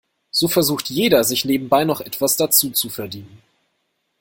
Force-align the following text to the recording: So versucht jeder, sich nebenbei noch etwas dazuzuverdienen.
So 0.31 0.47
versucht 0.47 0.89
jeder, 0.89 1.23
sich 1.23 1.45
nebenbei 1.45 1.83
noch 1.83 2.01
etwas 2.01 2.35
dazuzuverdienen. 2.35 3.37